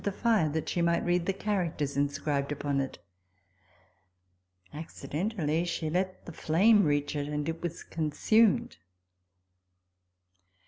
[0.03, 2.97] the fire, that she might read the characters inscribed upon it.
[4.73, 8.77] Accidentally she let the flame reach it, and it was consumed.